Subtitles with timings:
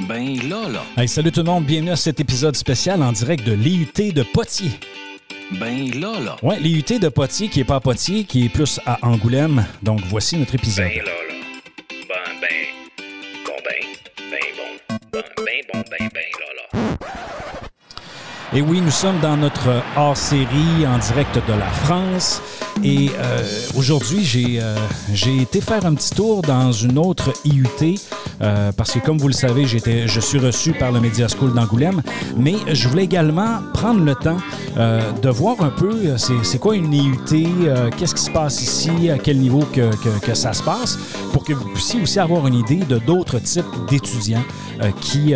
[0.00, 0.82] Ben là, là.
[0.96, 4.22] Hey, salut tout le monde, bienvenue à cet épisode spécial en direct de l'IUT de
[4.24, 4.70] Potier.
[5.52, 6.36] Ben là, là.
[6.42, 9.64] Ouais, l'IUT de Potier qui est pas à Potier, qui est plus à Angoulême.
[9.82, 10.86] Donc voici notre épisode.
[10.86, 11.34] Ben là, là.
[12.08, 12.48] Ben, ben.
[13.46, 14.30] Bon, ben.
[14.30, 14.96] Ben bon.
[15.12, 16.80] Ben, ben, bon, ben, ben, là, là.
[18.52, 22.42] Et oui, nous sommes dans notre hors-série en direct de la France.
[22.82, 23.42] Et euh,
[23.76, 24.76] aujourd'hui, j'ai euh,
[25.40, 27.66] été faire un petit tour dans une autre IUT
[28.40, 32.02] euh, parce que, comme vous le savez, je suis reçu par le Media School d'Angoulême.
[32.36, 34.38] Mais je voulais également prendre le temps
[34.76, 38.60] euh, de voir un peu euh, c'est, quoi une IUT, euh, qu'est-ce qui se passe
[38.60, 40.98] ici, à quel niveau que, que, que ça se passe,
[41.32, 44.44] pour que vous puissiez aussi avoir une idée de d'autres types d'étudiants
[45.00, 45.34] qui,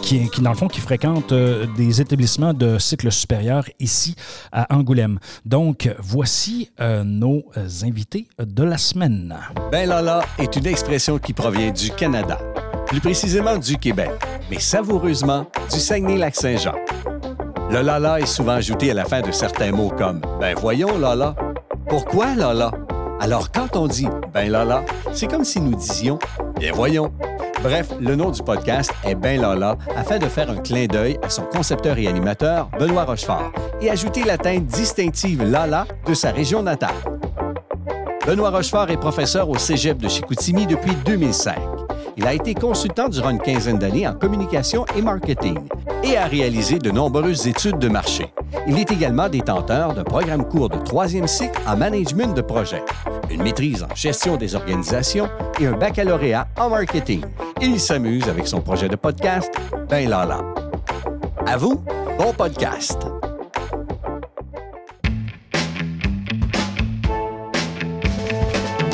[0.00, 1.34] qui, qui, dans le fond, qui fréquentent
[1.76, 4.16] des établissements de cycle supérieur ici
[4.52, 5.18] à Angoulême.
[5.44, 7.44] Donc, voici euh, nos
[7.82, 9.36] invités de la semaine.
[9.70, 12.38] Ben Lala est une expression qui provient du Canada,
[12.86, 14.10] plus précisément du Québec,
[14.50, 16.74] mais savoureusement du Saguenay-Lac-Saint-Jean.
[17.70, 21.34] Le Lala est souvent ajouté à la fin de certains mots comme Ben voyons Lala.
[21.88, 22.70] Pourquoi Lala?
[23.20, 26.18] Alors quand on dit Ben Lala, c'est comme si nous disions
[26.58, 27.12] Bien voyons.
[27.64, 31.30] Bref, le nom du podcast est Ben Lala afin de faire un clin d'œil à
[31.30, 36.62] son concepteur et animateur, Benoît Rochefort, et ajouter la teinte distinctive Lala de sa région
[36.62, 36.94] natale.
[38.26, 41.56] Benoît Rochefort est professeur au Cégep de Chicoutimi depuis 2005.
[42.18, 45.58] Il a été consultant durant une quinzaine d'années en communication et marketing
[46.02, 48.26] et a réalisé de nombreuses études de marché.
[48.66, 52.82] Il est également détenteur d'un programme court de troisième cycle en management de projet,
[53.30, 57.22] une maîtrise en gestion des organisations et un baccalauréat en marketing.
[57.66, 59.50] Il s'amuse avec son projet de podcast,
[59.88, 60.42] Ben Lala.
[61.46, 61.82] À vous,
[62.18, 62.98] bon podcast!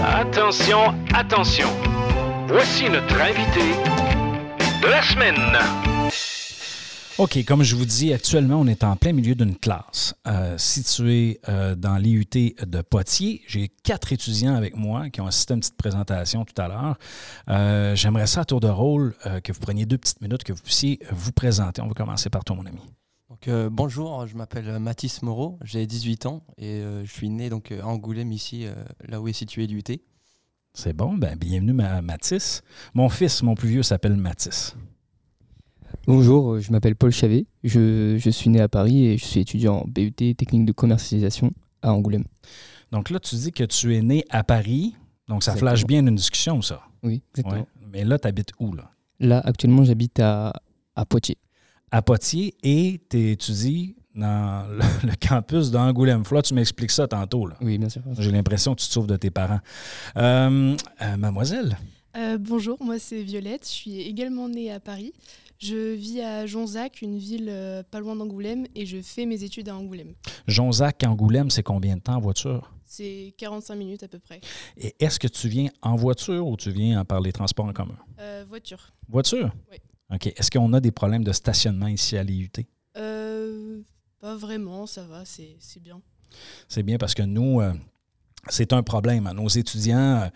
[0.04, 1.66] Attention, attention.
[2.46, 3.74] Voici notre invité
[4.80, 5.89] de la semaine.
[7.20, 11.38] OK, comme je vous dis, actuellement, on est en plein milieu d'une classe euh, située
[11.50, 13.42] euh, dans l'IUT de Potier.
[13.46, 16.98] J'ai quatre étudiants avec moi qui ont assisté à une petite présentation tout à l'heure.
[17.50, 19.14] Euh, J'aimerais ça à tour de rôle
[19.44, 21.82] que vous preniez deux petites minutes, que vous puissiez vous présenter.
[21.82, 22.80] On va commencer par toi, mon ami.
[23.28, 27.86] Donc, bonjour, je m'appelle Mathis Moreau, j'ai 18 ans et je suis né donc, à
[27.86, 28.64] Angoulême, ici,
[29.06, 29.82] là où est situé l'UT.
[30.72, 32.62] C'est bon, ben bienvenue ma Mathis.
[32.94, 34.74] Mon fils, mon plus vieux, s'appelle Mathis.
[36.06, 39.40] Bonjour, euh, je m'appelle Paul Chavet, je, je suis né à Paris et je suis
[39.40, 41.52] étudiant en BUT technique de commercialisation
[41.82, 42.24] à Angoulême.
[42.92, 44.94] Donc là, tu dis que tu es né à Paris,
[45.28, 45.70] donc ça Exactement.
[45.70, 46.80] flash bien une discussion, ça.
[47.02, 47.60] Oui, exactement.
[47.62, 47.66] Ouais.
[47.92, 48.90] Mais là, tu habites où, là?
[49.20, 50.52] Là, actuellement, j'habite à,
[50.96, 51.38] à Poitiers.
[51.90, 54.66] à Poitiers et tu étudies dans
[55.02, 56.22] le, le campus d'Angoulême.
[56.30, 57.46] Là, tu m'expliques ça tantôt.
[57.46, 57.56] Là.
[57.60, 58.02] Oui, bien sûr.
[58.18, 59.60] J'ai l'impression que tu te sauves de tes parents.
[60.16, 61.76] Euh, euh, mademoiselle,
[62.16, 65.12] Euh, bonjour, moi c'est Violette, je suis également née à Paris.
[65.60, 69.68] Je vis à Jonzac, une ville euh, pas loin d'Angoulême, et je fais mes études
[69.68, 70.14] à Angoulême.
[70.46, 72.72] Jonzac, Angoulême, c'est combien de temps en voiture?
[72.86, 74.40] C'est 45 minutes à peu près.
[74.78, 77.98] Et est-ce que tu viens en voiture ou tu viens par les transports en commun?
[78.18, 78.90] Euh, voiture.
[79.06, 79.52] Voiture?
[79.70, 79.76] Oui.
[80.14, 80.28] OK.
[80.28, 82.50] Est-ce qu'on a des problèmes de stationnement ici à l'IUT?
[82.96, 83.82] Euh,
[84.18, 86.00] pas vraiment, ça va, c'est c'est bien.
[86.68, 87.74] C'est bien parce que nous, euh,
[88.48, 89.30] c'est un problème.
[89.34, 90.30] Nos étudiants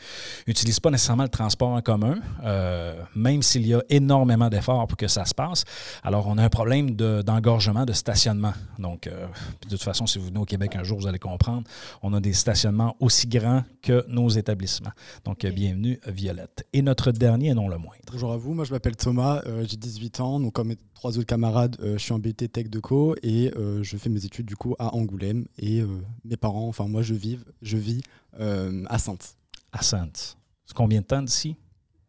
[0.47, 4.97] n'utilisent pas nécessairement le transport en commun, euh, même s'il y a énormément d'efforts pour
[4.97, 5.65] que ça se passe.
[6.03, 8.53] Alors, on a un problème de- d'engorgement, de, stationnement.
[8.79, 9.27] Donc, euh,
[9.65, 11.63] de toute façon, si vous venez au Québec un jour, vous allez comprendre,
[12.03, 14.93] on a des stationnements aussi grands que nos établissements.
[15.25, 16.67] Donc, euh, bienvenue, Violette.
[16.73, 17.95] Et notre dernier, non le moindre.
[18.13, 21.19] Bonjour à vous, moi je m'appelle Thomas, euh, j'ai 18 ans, donc comme mes trois
[21.19, 24.25] autres camarades, euh, je suis en BT Tech de Co et euh, je fais mes
[24.25, 25.87] études du coup à Angoulême et euh,
[26.25, 28.01] mes parents, enfin moi je vis, je vis
[28.39, 29.37] à Sainte.
[29.73, 30.37] À Sainte.
[30.67, 31.57] C'est combien de temps d'ici?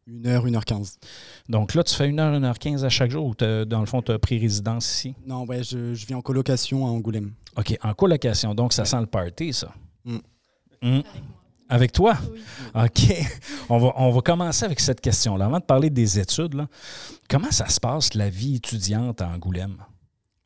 [0.07, 0.99] Une heure, une heure quinze.
[1.49, 4.19] Donc là, tu fais 1h, 1h15 à chaque jour ou dans le fond, tu as
[4.19, 5.15] pris résidence ici?
[5.25, 7.33] Non, ouais, je, je vis en colocation à Angoulême.
[7.57, 8.53] OK, en colocation.
[8.53, 9.73] Donc, ça sent le party, ça.
[10.03, 10.17] Mm.
[10.83, 11.01] Mm.
[11.69, 12.17] Avec toi?
[12.31, 12.41] Oui.
[12.75, 13.15] OK.
[13.69, 15.45] On va, on va commencer avec cette question-là.
[15.45, 16.67] Avant de parler des études, là,
[17.27, 19.77] comment ça se passe, la vie étudiante à Angoulême?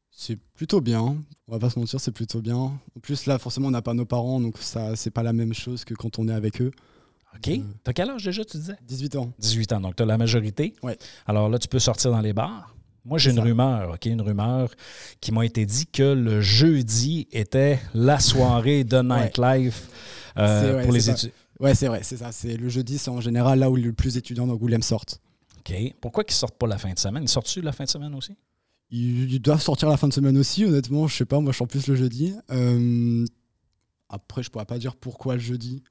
[0.10, 2.56] C'est plutôt bien, on va pas se mentir, c'est plutôt bien.
[2.56, 5.54] En plus là, forcément, on n'a pas nos parents, donc ça, c'est pas la même
[5.54, 6.72] chose que quand on est avec eux.
[7.36, 7.50] OK.
[7.50, 7.58] Euh.
[7.84, 8.76] T'as quel âge déjà, tu disais?
[8.88, 9.34] 18 ans.
[9.40, 9.82] 18 ans.
[9.82, 10.74] Donc, tu as la majorité.
[10.82, 10.98] Ouais.
[11.28, 12.74] Alors là, tu peux sortir dans les bars.
[13.06, 13.44] Moi, j'ai une ça.
[13.44, 14.06] rumeur, OK?
[14.06, 14.70] Une rumeur
[15.22, 19.88] qui m'a été dit que le jeudi était la soirée de nightlife
[20.40, 21.34] ouais, pour les étudiants.
[21.60, 22.32] Ouais, c'est vrai, c'est ça.
[22.32, 25.20] C'est le jeudi, c'est en général là où le plus étudiants d'Angoulême sortent.
[25.60, 25.74] OK.
[26.02, 27.24] Pourquoi ils sortent pas la fin de semaine?
[27.24, 28.34] Ils sortent-tu la fin de semaine aussi?
[28.92, 31.08] Ils, ils doivent sortir la fin de semaine aussi, honnêtement.
[31.08, 32.34] Je sais pas, moi je sors plus le jeudi.
[32.50, 33.26] Euh,
[34.08, 35.84] après, je pourrais pas dire pourquoi le jeudi.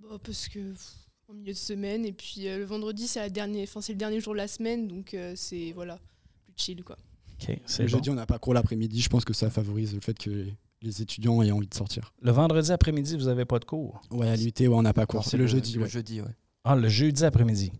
[0.00, 0.92] Bah, parce que pff,
[1.28, 2.04] en milieu de semaine.
[2.06, 4.48] Et puis euh, le vendredi, c'est la dernière- enfin, c'est le dernier jour de la
[4.48, 5.98] semaine, donc euh, c'est voilà,
[6.44, 6.96] plus chill quoi.
[7.40, 7.96] OK, c'est Le bon.
[7.96, 9.00] jeudi, on n'a pas cours l'après-midi.
[9.00, 10.46] Je pense que ça favorise le fait que
[10.82, 12.12] les étudiants aient envie de sortir.
[12.20, 14.00] Le vendredi après-midi, vous n'avez pas de cours?
[14.10, 15.24] Ouais, à l'UT, ouais, on n'a pas cours.
[15.24, 15.88] c'est le, jeudi, Le ouais.
[15.88, 16.34] jeudi, ouais.
[16.64, 17.72] Ah, le jeudi après-midi.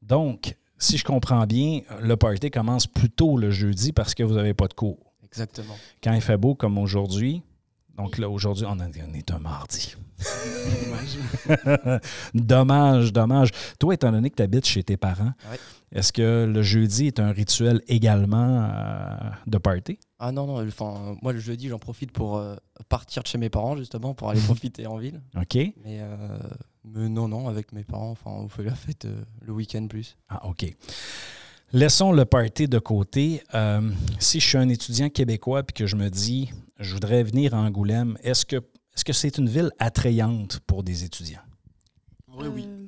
[0.00, 4.34] Donc, si je comprends bien, le party commence plus tôt le jeudi parce que vous
[4.34, 4.98] n'avez pas de cours.
[5.24, 5.76] Exactement.
[6.02, 7.42] Quand il fait beau comme aujourd'hui,
[7.96, 9.94] donc là, aujourd'hui, on est un mardi.
[12.34, 13.50] dommage, dommage.
[13.78, 15.58] Toi, étant donné que tu habites chez tes parents, Ouais.
[15.92, 19.16] est-ce que le jeudi est un rituel également euh,
[19.46, 19.98] de party?
[20.18, 22.56] Ah non, non, enfin, moi le jeudi, j'en profite pour euh,
[22.88, 25.20] partir de chez mes parents, justement, pour aller profiter en ville.
[25.36, 25.54] OK?
[25.54, 26.38] Mais, euh,
[26.84, 29.06] mais non, non, avec mes parents, enfin, on fait la fête
[29.40, 30.16] le week-end plus.
[30.28, 30.66] Ah, OK.
[31.74, 33.42] Laissons le party de côté.
[33.54, 37.54] Euh, si je suis un étudiant québécois et que je me dis, je voudrais venir
[37.54, 38.56] à Angoulême, est-ce que
[38.94, 41.40] est-ce que c'est une ville attrayante pour des étudiants?
[42.28, 42.64] Oui, oui.
[42.68, 42.86] Euh,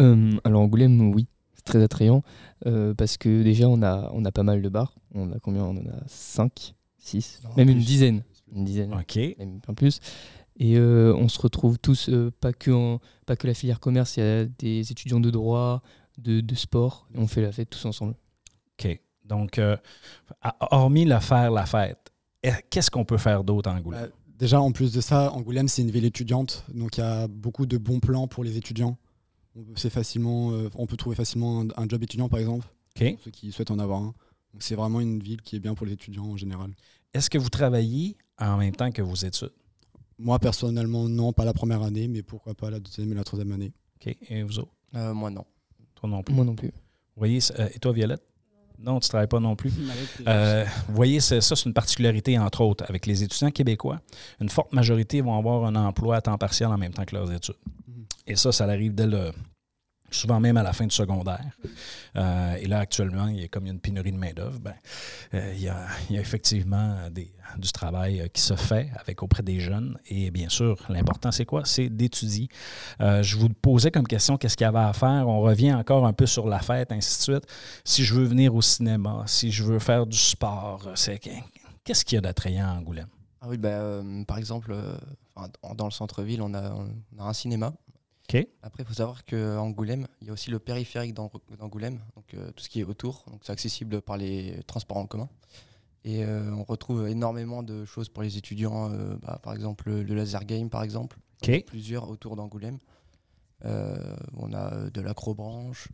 [0.00, 2.22] Euh, alors Angoulême, oui, c'est très attrayant
[2.66, 4.94] euh, parce que déjà on a, on a pas mal de bars.
[5.12, 5.64] On a combien?
[5.64, 8.22] On en a 5, 6, Non, même une dizaine.
[8.52, 9.16] Une dizaine, OK.
[9.38, 9.98] même un plus.
[10.60, 14.16] Et euh, on se retrouve tous, euh, pas, que en- pas que la filière commerce,
[14.16, 15.82] il y a des étudiants de droit,
[16.16, 17.08] de, de sport.
[17.14, 18.14] Et on fait la fête tous ensemble.
[18.78, 19.00] OK.
[19.24, 19.76] Donc, euh,
[20.70, 22.07] hormis la faire la fête,
[22.70, 24.02] qu'est-ce qu'on peut faire d'autre à Angoulême?
[24.02, 26.64] Bah, déjà, en plus de ça, Angoulême, c'est une ville étudiante.
[26.72, 28.96] Donc, il y a beaucoup de bons plans pour les étudiants.
[29.56, 33.20] On peut, facilement, euh, on peut trouver facilement un, un job étudiant, par exemple, pour
[33.24, 34.14] ceux qui souhaitent en avoir un.
[34.52, 36.70] Donc, c'est vraiment une ville qui est bien pour les étudiants en général.
[37.12, 39.50] Est-ce que vous travaillez en même temps que vos études?
[40.18, 43.52] Moi, personnellement, non, pas la première année, mais pourquoi pas la deuxième et la troisième
[43.52, 43.72] année.
[43.96, 44.16] OK.
[44.28, 44.72] Et vous autres?
[44.94, 45.44] Euh, moi, non.
[45.94, 46.34] Toi non plus?
[46.34, 46.68] Moi non plus.
[46.68, 48.22] Vous voyez, euh, et toi, Violette?
[48.80, 49.72] Non, tu ne travailles pas non plus.
[50.26, 54.00] Euh, vous voyez, c'est- ça, c'est une particularité, entre autres, avec les étudiants québécois.
[54.40, 57.32] Une forte majorité vont avoir un emploi à temps partiel en même temps que leurs
[57.32, 57.56] études.
[57.88, 58.04] Mhm.
[58.28, 59.32] Et ça, ça arrive dès le.
[60.10, 61.50] Souvent même à la fin du secondaire.
[62.16, 64.58] Euh, et là, actuellement, il y a comme il y a une pénurie de main-d'œuvre,
[64.58, 64.74] ben,
[65.34, 69.60] euh, il, y a, effectivement des- du travail euh, qui se fait avec auprès des
[69.60, 69.98] jeunes.
[70.06, 71.62] Et bien sûr, l'important, c'est quoi?
[71.64, 72.48] C'est d'étudier.
[73.00, 75.28] Je vous posais comme question qu'est-ce qu'il y avait à faire?
[75.28, 77.46] On revient encore un peu sur la fête, ainsi de suite.
[77.84, 81.20] Si je veux venir au cinéma, si je veux faire du sport, c'est
[81.84, 83.08] qu'est-ce qu'il y a d'attrayant à Angoulême?
[83.40, 84.74] Ah oui, euh, par exemple,
[85.76, 87.72] dans le centre-ville, on a, on a un cinéma.
[88.62, 92.34] Après, il faut savoir qu'à Angoulême, il y a aussi le périphérique d'Ang- d'Angoulême, donc
[92.34, 93.24] euh, tout ce qui est autour.
[93.30, 95.28] Donc c'est accessible par les transports en commun.
[96.04, 100.14] Et euh, on retrouve énormément de choses pour les étudiants, euh, bah, par exemple le
[100.14, 101.18] laser game, par exemple.
[101.62, 102.78] Plusieurs autour d'Angoulême.
[103.64, 105.88] On a de l'acrobranche.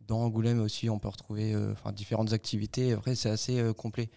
[0.00, 1.54] dans Angoulême aussi, on peut retrouver
[1.94, 2.92] différentes activités.
[2.92, 4.10] Après, c'est assez complet.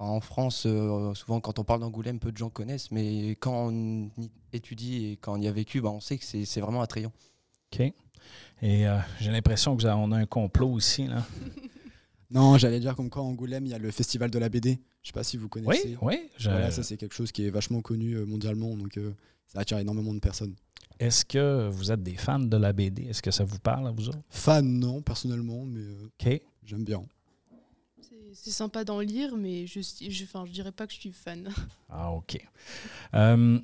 [0.00, 4.06] En France, euh, souvent, quand on parle d'Angoulême, peu de gens connaissent, mais quand on
[4.18, 7.12] y étudie et quand on y a vécu, bah, on sait que c'est vraiment attrayant.
[7.72, 7.80] OK.
[8.62, 11.06] Et euh, j'ai l'impression que on a un complot ici.
[11.06, 11.24] Là.
[12.32, 14.78] Non, j'allais dire comme quoi à Angoulême, il y a le festival de la BD.
[15.02, 15.98] Je sais pas si vous Oui, connaissez.
[16.00, 16.30] oui.
[16.38, 19.12] je- Voilà, ça c'est quelque chose qui est vachement connu euh, mondialement, donc euh,
[19.48, 20.54] ça attire énormément de personnes.
[21.00, 23.06] Est-ce que vous êtes des fans de la BD?
[23.06, 24.20] Est-ce que ça vous parle à vous autres?
[24.28, 26.40] Fan, non, personnellement, mais euh, OK.
[26.64, 27.02] j'aime bien.
[28.34, 31.48] C'est- sympa d'en lire, mais je, je, enfin, je dirais pas que je suis fan.
[31.88, 32.38] Ah, OK.
[33.14, 33.58] Euh,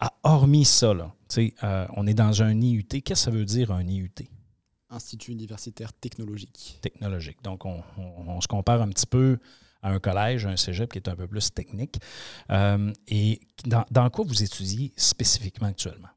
[0.00, 2.84] ah, hormis ça, là, tu sais, euh, on est dans un IUT.
[2.84, 4.10] Qu'est-ce que ça veut dire un IUT
[4.90, 6.78] Institut universitaire technologique.
[6.80, 7.42] technologique?
[7.42, 9.38] Donc, on, on- on se compare un petit peu
[9.82, 11.98] à un collège, à un cégep qui est un peu plus technique.
[12.50, 16.08] Euh, et dans, dans quoi vous étudiez spécifiquement actuellement?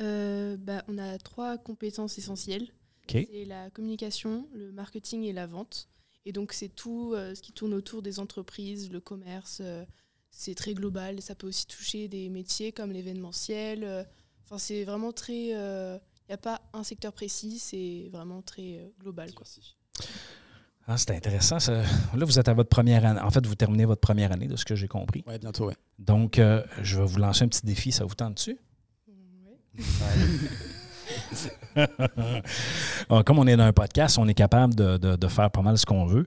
[0.00, 2.68] Euh, bah, on a trois compétences essentielles.
[3.08, 5.88] C'est la communication, le marketing et la vente.
[6.26, 9.58] Et donc, c'est tout euh, ce qui tourne autour des entreprises, le commerce.
[9.62, 9.84] euh,
[10.30, 11.20] c'est très global.
[11.22, 13.84] Ça peut aussi toucher des métiers comme l'événementiel.
[13.84, 14.04] euh,
[14.44, 15.48] Enfin, c'est vraiment très.
[15.48, 19.32] Il n'y a pas un secteur précis, c'est vraiment très euh, global.
[19.34, 19.46] Quoi.
[20.86, 21.58] Ah, c'est intéressant.
[21.60, 21.82] ça.
[21.82, 23.20] Là, vous êtes à votre première année.
[23.20, 25.22] En fait, vous terminez votre première année, de ce que j'ai compris.
[25.26, 25.76] Ouais, bientôt, ouais.
[25.98, 27.92] Donc, euh, je vais vous lancer un petit défi.
[27.92, 28.58] Ça vous tente dessus?
[29.78, 30.04] Ah,
[33.26, 35.78] Comme on est dans un podcast, on est capable de, de- de faire pas mal
[35.78, 36.26] ce qu'on veut.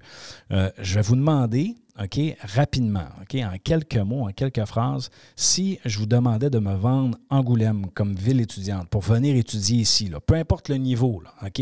[0.52, 5.80] Euh, je vais vous demander, OK, rapidement, OK, en quelques mots, en quelques phrases, si
[5.86, 10.20] je vous demandais de me vendre Angoulême comme ville étudiante pour venir étudier ici, là,
[10.20, 11.62] peu importe le niveau, là, OK,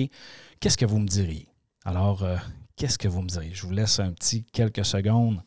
[0.60, 1.48] qu'est-ce que vous me diriez?
[1.86, 2.36] Alors, euh,
[2.75, 3.51] qu'est-ce que vous me diriez?
[3.53, 5.41] Je vous laisse un petit quelques secondes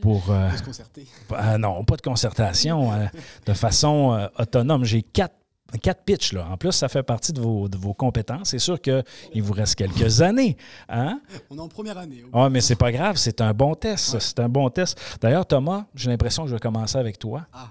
[0.00, 0.30] pour...
[0.30, 1.06] euh, Faut se concerter.
[1.36, 3.06] ah non, pas de concertation, euh,
[3.46, 4.84] de façon euh, autonome.
[4.84, 5.36] J'ai quatre,
[5.80, 6.48] quatre pitchs, là.
[6.50, 8.50] En plus, ça fait partie de vos, de vos compétences.
[8.50, 10.56] C'est sûr qu'il vous reste quelques années.
[10.88, 11.20] Hein?
[11.50, 12.24] On est en première année.
[12.32, 14.18] Ah, mais c'est pas grave, c'est un bon test.
[14.20, 14.98] C'est un bon test.
[15.20, 17.46] D'ailleurs, Thomas, j'ai l'impression que je vais commencer avec toi.
[17.52, 17.70] Ah.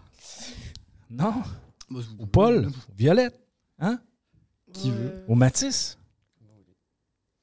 [1.10, 1.34] Non?
[2.20, 2.68] Ou Paul?
[2.68, 3.40] Ou Violette?
[3.80, 4.00] Hein?
[4.74, 5.24] Qui Euh, veut?
[5.28, 5.98] Ou Mathis?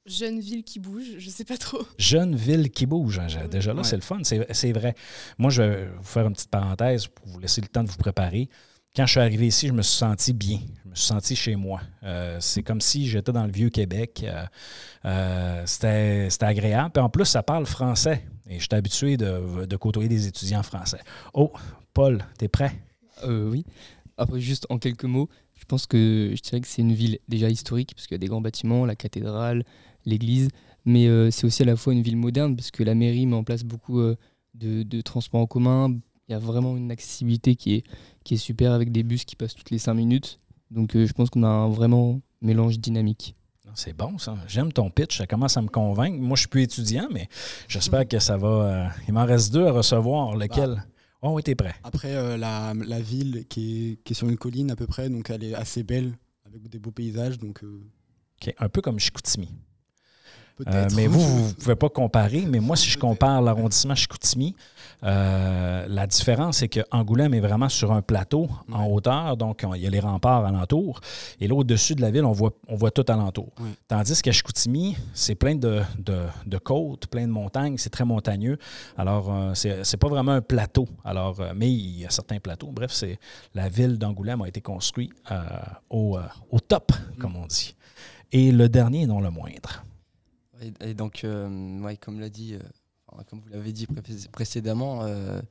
[0.05, 1.83] Jeune ville qui bouge, je sais pas trop.
[1.99, 3.19] Jeune ville qui bouge.
[3.19, 3.87] hein, Déjà là, Ouais.
[3.87, 4.19] c'est le fun.
[4.23, 4.95] C'est c'est vrai.
[5.37, 7.97] Moi, je vais vous faire une petite parenthèse pour vous laisser le temps de vous
[7.97, 8.49] préparer.
[8.95, 10.59] Quand je suis arrivé ici, je me suis senti bien.
[10.83, 11.79] Je me suis senti chez moi.
[12.03, 14.25] Euh, c'est comme si j'étais dans le vieux Québec.
[14.25, 14.45] Euh,
[15.05, 16.91] euh, C'était agréable.
[16.93, 18.25] Puis en plus, ça parle français.
[18.47, 20.99] Et je suis habitué de, côtoyer des étudiants français.
[21.33, 21.51] Oh,
[21.93, 22.71] Paul, t'es prêt?
[23.27, 23.63] Oui.
[24.17, 27.47] Après, juste en quelques mots, je pense que je dirais que c'est une ville déjà
[27.47, 29.63] historique, parce qu'il y a des grands bâtiments, la cathédrale,
[30.05, 30.49] l'église,
[30.83, 33.43] mais c'est aussi à la fois une ville moderne, parce que la mairie met en
[33.43, 35.99] place beaucoup de, de transports en commun.
[36.29, 37.83] Il y a vraiment une accessibilité qui est,
[38.23, 40.39] qui est super avec des bus qui passent toutes les 5 minutes.
[40.71, 43.35] Donc euh, je pense qu'on a un vraiment mélange dynamique.
[43.75, 44.35] C'est bon, ça.
[44.47, 45.17] J'aime ton pitch.
[45.19, 46.17] Ça commence à me convaincre.
[46.19, 47.27] Moi, je suis plus étudiant, mais
[47.67, 48.47] j'espère que ça va.
[48.47, 50.35] euh, il m'en reste deux à recevoir.
[50.35, 50.83] Lequel?
[51.21, 51.75] Oh, oui, t'es prêt.
[51.83, 55.09] Après, euh, la, la ville qui est, qui est sur une colline à peu près,
[55.09, 57.83] donc elle est assez belle, avec des beaux paysages, donc euh,
[58.41, 58.53] OK.
[58.57, 59.49] Un peu comme Chicoutimi.
[60.63, 60.91] Peut-être.
[60.93, 62.41] Euh, mais vous, vous ne pouvez pas comparer.
[62.47, 64.55] Mais moi, si je compare l'arrondissement Chicoutimi,
[65.03, 69.37] euh, la différence, c'est que Angoulême est vraiment sur un plateau en hauteur.
[69.37, 70.99] Donc, on- il y a les remparts alentour.
[71.39, 73.49] Et là, au-dessus de la ville, on voit, on voit tout alentour.
[73.87, 77.77] Tandis qu'à Chicoutimi, c'est plein de, de- de côtes, plein de montagnes.
[77.77, 78.57] C'est très montagneux.
[78.97, 80.87] Alors, euh, c'est pas vraiment un plateau.
[81.05, 82.71] Alors, euh, mais il y a certains plateaux.
[82.71, 83.17] Bref, c'est
[83.55, 85.41] la ville d'Angoulême a été construite euh,
[85.89, 86.17] au,
[86.51, 87.75] au top, comme on dit.
[88.31, 89.83] Et le dernier, non le moindre.
[90.81, 94.01] Et, donc, euh, comme l'a dit, euh, comme vous l'avez dit pré-
[94.31, 95.41] précédemment, euh,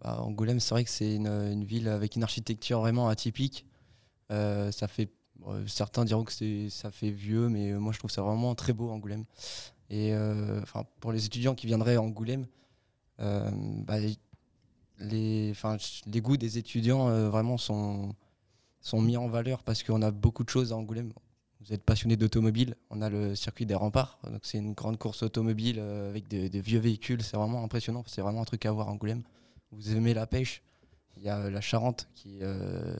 [0.00, 3.66] bah, Angoulême, c'est vrai que c'est une, ville avec une architecture vraiment atypique.
[4.30, 5.10] Ça fait,
[5.66, 9.24] certains diront que ça fait vieux, mais moi je trouve ça vraiment très beau Angoulême.
[9.90, 10.12] Et
[11.00, 12.46] pour les étudiants qui viendraient à Angoulême,
[13.18, 13.98] bah,
[14.98, 15.52] les,
[16.16, 18.14] goûts des étudiants vraiment sont,
[18.80, 21.12] sont mis en valeur parce qu'on a beaucoup de choses à Angoulême.
[21.64, 25.22] Vous êtes passionné d'automobile, on a le circuit des remparts, donc c'est une grande course
[25.22, 28.88] automobile euh, avec des, vieux véhicules, c'est vraiment impressionnant, c'est vraiment un truc à voir
[28.88, 29.22] à Angoulême.
[29.72, 30.62] Vous aimez la pêche,
[31.16, 32.94] il y a euh, la Charente, qui, euh,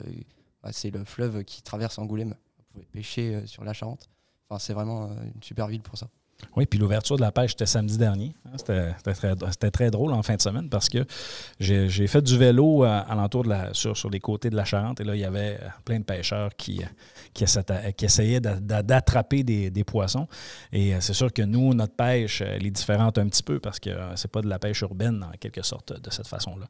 [0.63, 2.33] bah, c'est le fleuve qui traverse Angoulême.
[2.57, 4.09] Vous pouvez pêcher sur la Charente.
[4.49, 6.09] Enfin, c'est vraiment une super ville pour ça.
[6.55, 8.35] Oui, puis l'ouverture de la pêche, c'était samedi dernier.
[8.45, 8.51] hein.
[8.57, 8.93] C'était
[9.59, 11.05] très, très drôle en fin de semaine parce que
[11.59, 14.99] j'ai fait du vélo euh, alentour de la, sur, sur les côtés de la Charente
[15.01, 16.87] et là, il y avait euh, plein de pêcheurs qui, euh,
[17.33, 17.63] qui, essa-
[17.95, 20.27] qui essayaient d'a- d'a- d'attraper des, poissons.
[20.71, 23.59] Et euh, c'est sûr que nous, notre pêche, euh, elle est différente un petit peu
[23.59, 26.65] parce que euh, c'est pas de la pêche urbaine en quelque sorte de cette façon-là.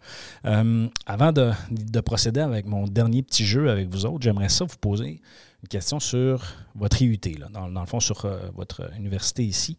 [0.45, 4.77] Euh, avant de procéder avec mon dernier petit jeu avec vous autres, j'aimerais ça vous
[4.79, 5.21] poser
[5.67, 6.43] question sur
[6.75, 9.77] votre IUT, là, dans, dans le fond, sur euh, votre université ici.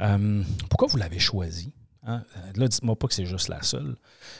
[0.00, 1.72] Euh, pourquoi vous l'avez choisi?
[2.04, 2.22] hein?
[2.36, 3.96] Euh, Là, dites-moi pas que c'est juste la seule,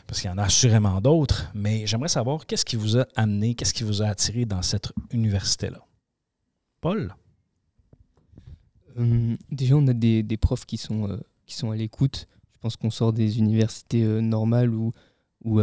[0.06, 3.54] parce qu'il y en a assurément d'autres, mais j'aimerais savoir qu'est-ce qui vous a amené,
[3.54, 5.84] qu'est-ce qui vous a attiré dans cette université-là?
[6.80, 7.14] Paul?
[9.50, 12.26] Déjà, on a des, profs qui sont, qui sont à l'écoute.
[12.54, 14.92] Je pense qu'on sort des universités normales où,
[15.44, 15.60] où,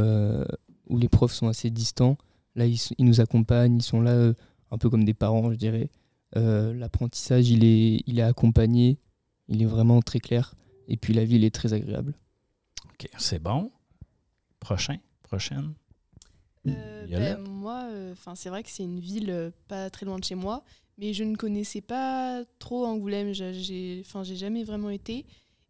[0.97, 2.17] les profs sont assez distants.
[2.55, 4.33] Là, ils, ils nous accompagnent, ils sont là
[4.71, 5.89] un peu comme des parents, je dirais.
[6.35, 8.99] Euh, L'apprentissage, il est, il est accompagné,
[9.47, 10.55] il est vraiment très clair.
[10.87, 12.13] Et puis la ville est très agréable.
[12.91, 13.71] OK, c'est bon.
[14.59, 14.97] Prochain?
[15.23, 15.73] Prochaine?
[16.67, 20.17] Euh, ben, moi, euh, 'fin, c'est vrai que c'est une ville euh, pas très loin
[20.19, 20.63] de chez moi,
[20.97, 23.33] mais je ne connaissais pas trop Angoulême.
[23.33, 25.25] J'ai- J'ai enfin, j'ai jamais vraiment été.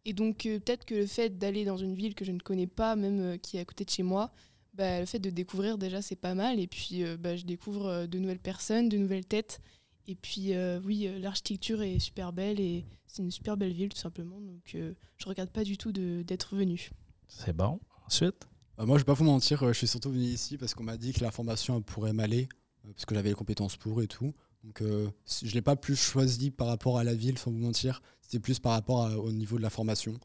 [0.05, 2.65] Et donc, euh, peut-être que le fait d'aller dans une ville que je ne connais
[2.67, 4.31] pas, même euh, qui est à côté de chez moi,
[4.77, 6.59] bah, le fait de découvrir déjà, c'est pas mal.
[6.59, 9.59] Et puis, euh, bah, je découvre euh, de nouvelles personnes, de nouvelles têtes.
[10.07, 13.97] Et puis, euh, oui, l'architecture est super belle et c'est une super belle ville, tout
[13.97, 14.39] simplement.
[14.39, 16.89] Donc, euh, je regrette pas du tout d'être venu.
[17.27, 17.79] C'est bon.
[18.05, 18.47] Ensuite?
[18.79, 20.95] Euh, moi, je vais pas vous mentir, je suis surtout venu ici parce qu'on m'a
[20.95, 22.47] dit que la formation pourrait m'aller,
[22.93, 24.33] parce que j'avais les compétences pour et tout.
[24.63, 25.09] Donc, euh,
[25.43, 28.01] je l'ai pas plus choisi par rapport à la ville, sans vous mentir.
[28.21, 30.17] C'était plus par rapport à- au niveau de la formation.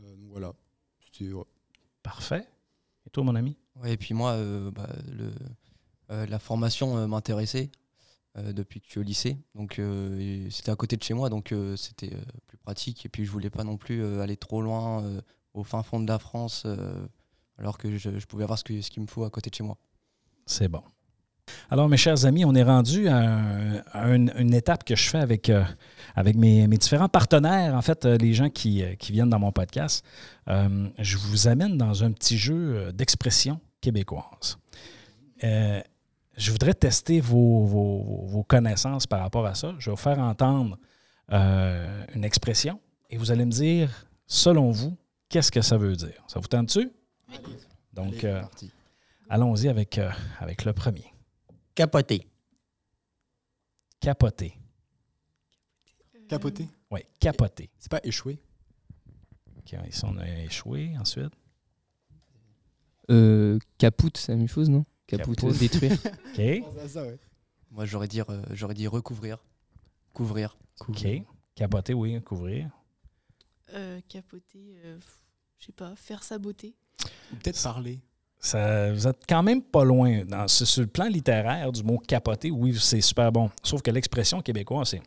[0.00, 0.52] Euh, donc voilà.
[1.04, 1.44] C'était- ouais.
[2.02, 2.46] Parfait.
[3.10, 3.56] Et toi, mon ami?
[3.74, 5.32] Ouais, et puis moi, euh, bah, le,
[6.12, 7.72] euh, la formation euh, m'intéressait
[8.38, 9.36] euh, depuis que je suis au lycée.
[9.56, 13.04] Donc euh, c'était à côté de chez moi, donc euh, c'était euh, plus pratique.
[13.04, 15.20] Et puis je voulais pas non plus euh, aller trop loin euh,
[15.54, 17.04] au fin fond de la France, euh,
[17.58, 19.56] alors que je, je pouvais avoir ce que- ce qu'il me faut à côté de
[19.56, 19.76] chez moi.
[20.46, 20.84] C'est bon.
[21.72, 25.08] Alors, mes chers amis, on est rendu à, un- à une, une étape que je
[25.08, 25.62] fais avec, euh,
[26.16, 29.38] avec mes, mes différents partenaires, en fait, euh, les gens qui, euh, qui viennent dans
[29.38, 30.04] mon podcast.
[30.48, 34.58] Euh, je vous amène dans un petit jeu d'expression québécoise.
[35.44, 35.80] Euh,
[36.36, 39.72] je voudrais tester vos, vos- vos connaissances par rapport à ça.
[39.78, 40.76] Je vais vous faire entendre
[41.32, 44.96] une expression et vous allez me dire, selon vous,
[45.28, 46.24] qu'est-ce que ça veut dire.
[46.26, 46.90] Ça vous tente-tu?
[47.92, 48.72] Donc, euh, parti.
[49.28, 50.00] allons-y avec,
[50.40, 51.04] avec le premier.
[51.80, 52.26] Capoté.
[54.00, 54.54] Capoté.
[56.28, 56.68] Capoté?
[56.90, 57.70] Oui, capoté.
[57.78, 58.38] C'est pas échoué?
[59.56, 61.32] OK, ici, on a échoué ensuite.
[63.10, 64.84] Euh, capoute, c'est la même chose, non?
[65.06, 65.58] Capoute, Capoute.
[65.58, 65.92] détruire.
[66.34, 67.18] OK.
[67.70, 69.42] Moi, j'aurais dit, euh, j'aurais dit recouvrir.
[70.12, 70.58] Couvrir.
[70.86, 71.06] OK.
[71.54, 72.68] Capoté, oui, couvrir.
[73.72, 74.98] Euh, capoter, euh,
[75.58, 76.74] je sais pas, faire sa beauté.
[77.30, 78.02] Peut-être parler.
[78.42, 80.24] Ça, vous êtes quand même pas loin.
[80.24, 83.50] Dans, sur le plan littéraire du mot capoter, oui, c'est super bon.
[83.62, 85.02] Sauf que l'expression québécoise, c'est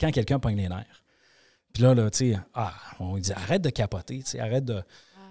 [0.00, 1.04] quand quelqu'un pogne les nerfs.
[1.72, 4.82] Puis là, là tu sais, ah, on dit arrête de capoter, arrête de,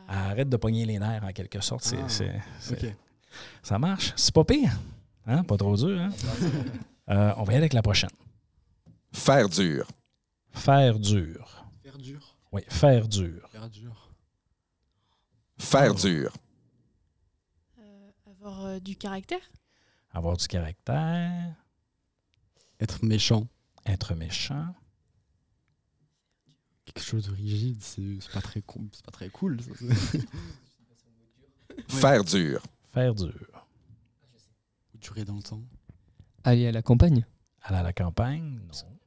[0.08, 1.84] arrête de pogner les nerfs en quelque sorte.
[1.84, 2.96] C'est, Ah, c'est- c'est- Ok.
[3.64, 4.14] Ça marche.
[4.16, 4.72] C'est pas pire.
[5.26, 5.44] Hein?
[5.44, 6.00] Pas trop dur.
[6.00, 6.10] Hein?
[7.12, 8.12] Euh, on va y aller avec la prochaine.
[9.12, 9.88] Faire dur.
[10.52, 11.66] Faire dur.
[11.82, 12.36] Faire dur.
[12.52, 13.50] Oui, faire dur.
[13.52, 14.12] Faire dur.
[15.58, 16.32] Faire dur.
[18.40, 19.42] Avoir euh, du caractère?
[20.12, 21.54] Avoir du caractère.
[22.80, 23.48] Être méchant.
[23.86, 24.74] Être méchant.
[26.86, 28.88] Quelque chose de rigide, c'est pas très cool.
[28.94, 29.60] C'est pas très cool.
[29.62, 29.72] ça.
[31.90, 32.64] Faire dur.
[32.94, 33.68] Faire dur.
[35.02, 35.64] Durer dans le temps.
[36.46, 37.26] Aller à la campagne?
[37.62, 38.62] Aller à la campagne?
[38.68, 38.98] Non.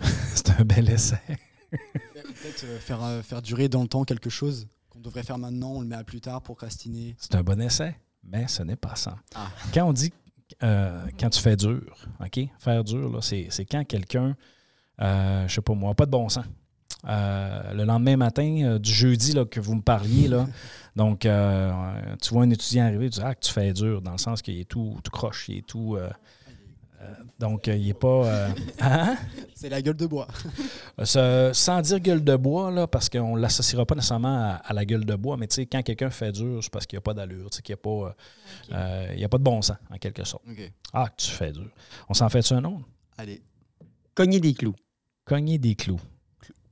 [0.34, 1.20] c'est un bel essai.
[1.70, 5.72] Peut-être euh, faire, euh, faire durer dans le temps quelque chose qu'on devrait faire maintenant,
[5.72, 7.16] on le met à plus tard, procrastiner.
[7.18, 7.98] C'est un bon essai,
[8.30, 9.16] mais ce n'est pas ça.
[9.34, 9.48] Ah.
[9.72, 10.12] Quand on dit
[10.62, 11.82] euh, quand tu fais dur,
[12.20, 12.40] OK?
[12.58, 14.36] Faire dur, c'est, quand quelqu'un,
[15.00, 16.44] euh, je sais pas moi, pas de bon sens.
[17.06, 20.48] Euh, le lendemain matin euh, du jeudi là, que vous me parliez, là,
[20.96, 24.18] donc tu vois un étudiant arriver, tu dis Ah, que tu fais dur, dans le
[24.18, 25.96] sens qu'il est tout, tout croche, il est tout.
[27.00, 28.26] Euh, donc, euh, il n'est pas.
[28.26, 28.48] euh,
[28.80, 29.16] hein?
[29.54, 30.26] C'est la gueule de bois.
[31.04, 34.72] Ce- sans dire gueule de bois, là, parce qu'on ne l'associera pas nécessairement à, à
[34.72, 37.00] la gueule de bois, mais tu sais, quand quelqu'un fait dur, c'est parce qu'il n'y
[37.00, 38.16] a pas d'allure, tu sais, qu'il n'y a, pas,
[38.72, 40.44] euh, il y a pas de bon sens, en quelque sorte.
[40.92, 41.70] Ah, tu fais dur.
[42.08, 42.88] On s'en fait-tu un autre?
[43.16, 43.42] Allez,
[44.14, 44.74] Cogner des clous.
[45.24, 46.00] Cogner des clous.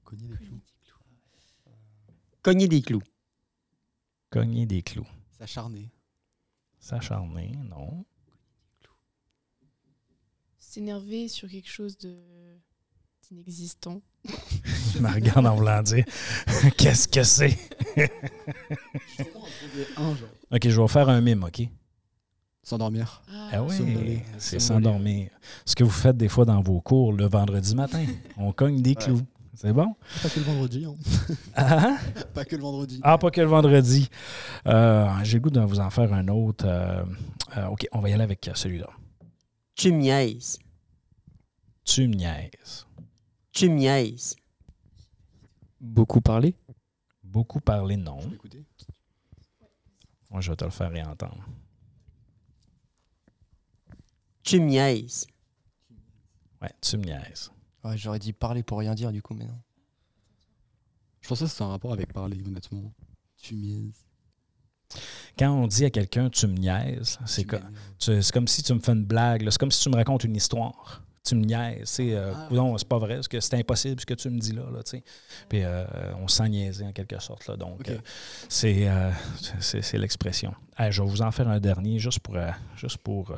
[0.04, 0.60] cogner des clous.
[2.42, 3.02] Cogner des clous.
[4.30, 5.06] Cogner des clous.
[5.38, 5.90] S'acharner.
[6.80, 8.04] S'acharner, non.
[10.76, 12.14] S'énerver sur quelque chose de
[13.30, 14.02] d'inexistant.
[14.92, 16.04] Je me regarde en voulant dire
[16.76, 17.56] Qu'est-ce que c'est?
[19.96, 20.28] Un, genre.
[20.52, 21.62] OK, je vais faire un mime, OK?
[22.62, 23.22] S'endormir.
[23.50, 24.22] Ah oui, Somnoler.
[24.36, 25.30] c'est s'endormir.
[25.64, 28.04] Ce que vous faites des fois dans vos cours le vendredi matin.
[28.36, 29.22] On cogne des clous.
[29.54, 29.94] C'est bon?
[30.22, 30.84] Pas que le vendredi.
[30.84, 30.94] Hein.
[31.54, 31.96] Ah,
[32.34, 33.00] Pas que le vendredi.
[33.02, 34.10] ah, pas que le vendredi.
[34.66, 36.66] Euh, J'ai le goût de vous en faire un autre.
[36.68, 37.02] Euh,
[37.56, 38.90] euh, OK, on va y aller avec celui-là.
[39.74, 40.58] Tu me niaises.
[41.86, 42.86] Tu me niaises.
[43.52, 44.36] Tu me niaises.
[45.80, 46.54] Beaucoup parler?
[47.22, 48.20] Beaucoup parler, non.
[48.20, 48.64] Je vais écouter.
[50.30, 51.48] Moi, je vais te le faire réentendre.
[54.42, 55.26] Tu me niaises.
[56.60, 57.50] Ouais, tu me niaises.
[57.84, 59.58] Ouais, j'aurais dit parler pour rien dire, du coup, mais non.
[61.20, 62.92] Je pensais que c'était un rapport avec parler, honnêtement.
[63.36, 64.04] Tu mises.
[65.38, 69.04] Quand on dit à quelqu'un tu me niaises, c'est comme si tu me fais une
[69.04, 69.48] blague.
[69.50, 71.05] C'est comme si tu me racontes une histoire.
[71.26, 71.82] Tu me niaises.
[71.84, 74.52] c'est, Euh, Ah, c'est pas vrai, parce que c'est impossible ce que tu me dis
[74.52, 74.62] là.
[74.72, 75.04] là tu sais.
[75.48, 75.84] Puis euh,
[76.20, 77.46] on se sent niaiser en quelque sorte.
[77.48, 77.56] Là.
[77.56, 77.98] Donc, euh,
[78.48, 79.10] c'est, euh,
[79.60, 80.54] c'est, l'expression.
[80.78, 82.36] Hey, je vais vous en faire un dernier juste pour,
[82.76, 83.34] juste pour,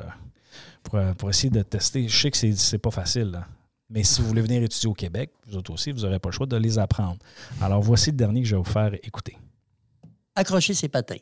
[0.83, 2.07] pour, pour essayer de tester.
[2.07, 3.31] Je sais que c'est, c'est pas facile.
[3.31, 3.47] là.
[3.89, 6.33] Mais si vous voulez venir étudier au Québec, vous autres aussi, vous n'aurez pas le
[6.33, 7.17] choix de les apprendre.
[7.59, 9.35] Alors, voici le dernier que je vais vous faire écouter.
[10.35, 11.17] Accrocher ses patins.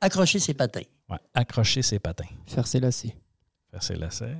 [0.00, 0.82] Accrocher ses patins.
[1.10, 2.28] Ouais, accrocher ses patins.
[2.46, 3.14] Faire ses lacets.
[3.74, 4.36] Faire ses lacets.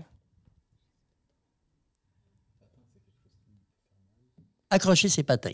[4.70, 5.50] Accrocher ses patins.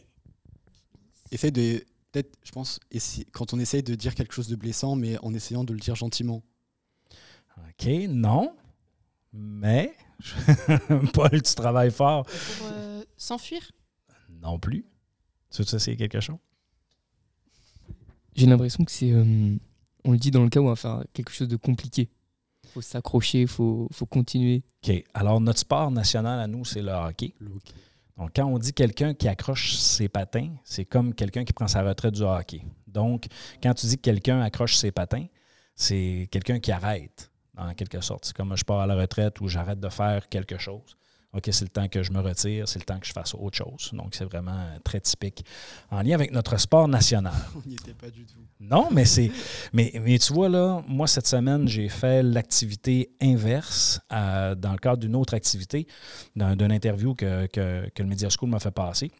[1.31, 1.83] Essaye de.
[2.13, 2.79] Peut-être, je pense,
[3.33, 5.95] quand on essaye de dire quelque chose de blessant, mais en essayant de le dire
[5.95, 6.43] gentiment.
[7.57, 8.55] OK, non.
[9.33, 9.95] Mais,
[11.15, 12.27] Paul, tu travailles fort.
[12.27, 13.63] Pour euh, s'enfuir?
[14.29, 14.85] Non plus.
[15.51, 16.37] Tu veux essayer quelque chose?
[18.35, 19.13] J'ai l'impression que c'est.
[19.13, 19.57] euh,
[20.05, 22.11] on le dit dans le cas où on va faire quelque chose de compliqué.
[22.71, 24.63] Faut s'accrocher, faut, faut continuer.
[24.83, 25.05] OK.
[25.15, 27.35] Alors, notre sport national à nous, c'est le hockey.
[27.39, 27.75] Le hockey.
[28.17, 31.83] Donc, quand on dit quelqu'un qui accroche ses patins, c'est comme quelqu'un qui prend sa
[31.83, 32.63] retraite du hockey.
[32.87, 33.27] Donc,
[33.63, 35.27] quand tu dis que quelqu'un accroche ses patins,
[35.75, 38.27] c'est quelqu'un qui arrête, en quelque sorte.
[38.27, 40.97] C'est comme je pars à la retraite ou j'arrête de faire quelque chose.
[41.33, 43.57] OK, c'est le temps que je me retire, c'est le temps que je fasse autre
[43.57, 43.91] chose.
[43.93, 45.45] Donc, c'est vraiment euh, très typique
[45.91, 47.33] en lien avec notre sport national.
[47.55, 48.41] On n'y était pas du tout.
[48.59, 49.31] Non, mais c'est.
[49.73, 54.79] Mais, mais tu vois, là, moi, cette semaine, j'ai fait l'activité inverse euh, dans le
[54.79, 55.87] cadre d'une autre activité,
[56.35, 59.13] d'un- d'une interview que, que, que le Media School m'a fait passer.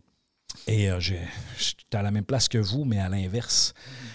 [0.67, 3.73] Et euh, j'étais à la même place que vous, mais à l'inverse.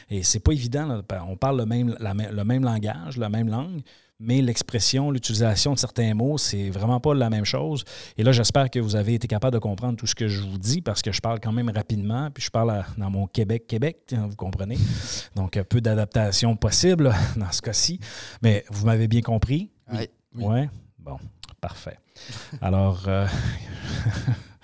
[0.10, 0.86] Et c'est pas évident.
[0.86, 1.02] là.
[1.30, 3.82] On parle le même, la le même langage, la même langue,
[4.20, 7.84] mais l'expression, l'utilisation de certains mots, c'est vraiment pas la même chose.
[8.18, 10.58] Et là, j'espère que vous avez été capable de comprendre tout ce que je vous
[10.58, 14.14] dis parce que je parle quand même rapidement, puis je parle à- dans mon Québec-Québec,
[14.14, 14.78] hein, vous comprenez.
[15.36, 18.00] Donc, un peu d'adaptation possible dans ce cas-ci.
[18.42, 19.70] Mais vous m'avez bien compris?
[19.92, 20.08] Oui.
[20.38, 20.70] Ouais?
[21.00, 21.18] Bon,
[21.60, 21.98] parfait.
[22.62, 23.28] Alors, euh,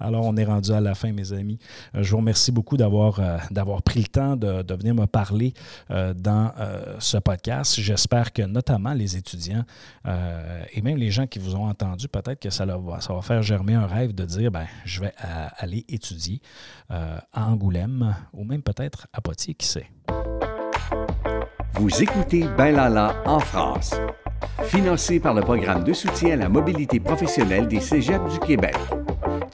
[0.00, 1.58] alors, on est rendu à la fin, mes amis.
[1.94, 3.38] Euh, je vous remercie beaucoup d'avoir euh,
[3.84, 5.54] pris le temps de, venir me parler
[5.90, 6.52] euh, dans
[6.98, 7.80] ce podcast.
[7.80, 9.64] J'espère que notamment les étudiants
[10.72, 13.42] et même les gens qui vous ont entendu, peut-être que ça, va, ça va faire
[13.42, 15.12] germer un rêve de dire, ben, je vais
[15.56, 16.40] aller étudier
[16.88, 19.90] à Angoulême ou même peut-être à Poitiers, qui sait.
[21.74, 23.94] Vous écoutez Ben Lala en France,
[24.62, 28.76] financé par le programme de soutien à la mobilité professionnelle des Cégeps du Québec,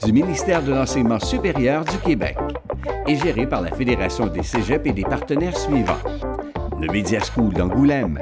[0.03, 2.37] du ministère de l'Enseignement supérieur du Québec
[3.07, 5.99] et géré par la Fédération des Cégeps et des partenaires suivants.
[6.79, 8.19] Le Media School d'Angoulême,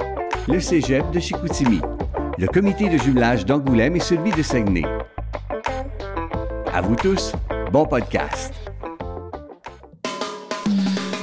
[0.48, 1.82] le Cégep de Chicoutimi,
[2.38, 4.86] le comité de jumelage d'Angoulême et celui de Saguenay.
[6.74, 7.34] À vous tous,
[7.72, 8.69] bon podcast.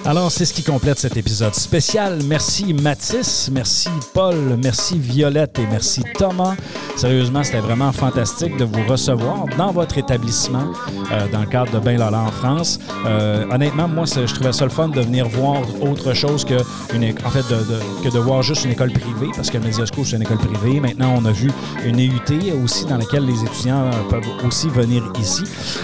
[0.09, 2.21] Alors, c'est ce qui complète cet épisode spécial.
[2.27, 6.55] Merci Mathis, merci Paul, merci Violette et merci Thomas.
[6.95, 10.69] Sérieusement, c'était vraiment fantastique de vous recevoir dans votre établissement
[11.11, 12.79] euh, dans le cadre de Ben Lala en France.
[13.05, 17.31] Euh, honnêtement, moi, je trouvais ça le fun de venir voir autre chose que, en
[17.31, 20.39] fait, de, que de voir juste une école privée, parce que le c'est une école
[20.39, 20.79] privée.
[20.79, 21.51] Maintenant, on a vu
[21.85, 25.43] une EUT aussi dans laquelle les étudiants euh, peuvent aussi venir ici.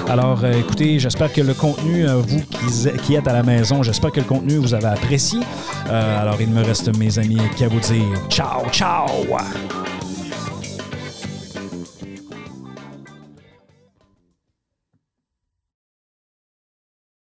[0.09, 4.21] Alors, écoutez, j'espère que le contenu, vous qui, qui êtes à la maison, j'espère que
[4.21, 5.41] le contenu vous avez apprécié.
[5.89, 9.07] Euh, alors, il me reste, mes amis, qu'à vous dire ciao, ciao!